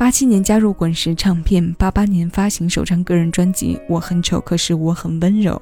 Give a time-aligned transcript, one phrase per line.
[0.00, 5.52] 八七年加入滚石唱片，八八年发行首张个人专辑《我很丑，可是我很温柔》。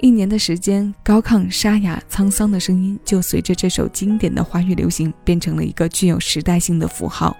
[0.00, 7.36] 一年的时间，高亢、沙哑、沧桑的声音就随着这首经典的华语流行，变成了一个具有时代性的符号。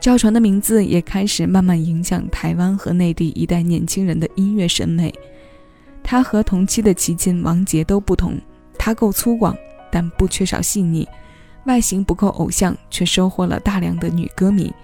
[0.00, 5.14] 赵传的名字也开始慢慢影响台湾和内地一代年轻人的音乐审美。
[6.02, 8.36] 他和同期的齐秦、王杰都不同，
[8.76, 9.56] 他够粗犷，
[9.88, 11.06] 但不缺少细腻；
[11.66, 14.74] 外形不够偶像，却收获了大量的女歌迷。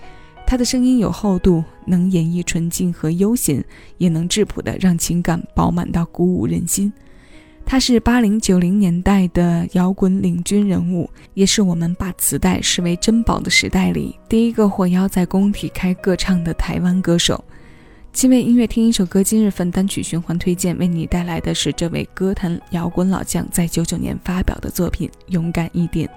[0.51, 3.65] 他的声音有厚度，能演绎纯净和悠闲，
[3.99, 6.93] 也能质朴的让情感饱满到鼓舞人心。
[7.65, 17.45] 他是八零九零年代的摇滚领军人物，也是我们把磁带视为珍宝的时代里第一个获邀在工体开歌唱的台湾歌手。
[18.13, 26.09] 七位音乐听一首歌，今日份单曲循环推荐，为你带来的是这位歌坛摇滚老将在九九年发表的作品《勇敢一点》。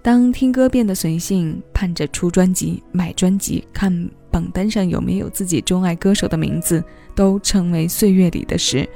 [0.00, 6.82] 当听歌变得随性，盼着出专辑、买专辑、看榜单上有没有自己钟爱歌手的名字，
[7.14, 8.88] 都成为岁月里的事。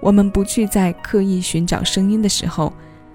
[0.00, 2.72] 我们不去再刻意寻找声音的时候，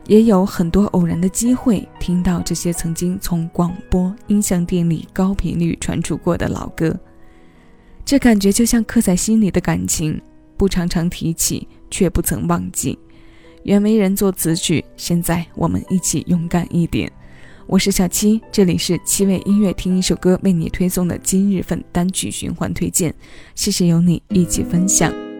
[0.07, 6.97] 也有很多偶然的机会听到这些曾经从广播音像店里高频率传出过的老歌。
[8.05, 10.21] 这感觉就像刻在心里的感情，
[10.57, 12.97] 不常常提起，却不曾忘记。
[13.63, 17.11] 原为人作词曲，现在我们一起勇敢一点。
[17.71, 23.13] 我是小七，这里是七味音乐，听一首歌为你推送的今日份单曲循环推荐，
[23.55, 25.30] 谢谢有你一起分享。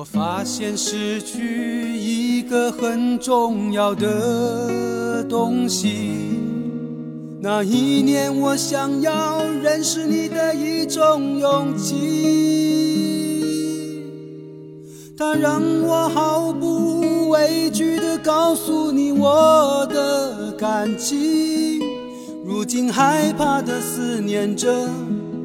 [0.00, 5.22] 我发现失去一个很重要的。
[5.28, 6.38] 东西。
[7.38, 11.92] 那一年，我想要认识你的一种勇气，
[15.18, 21.78] 它让我毫不畏惧地告诉你我的感情。
[22.42, 24.88] 如今害怕地思念着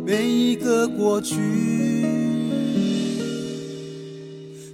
[0.06, 1.75] 每一个过去。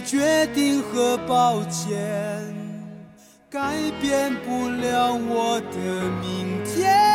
[0.00, 2.68] 决定和抱歉。
[3.50, 7.07] 改变不了我的明天。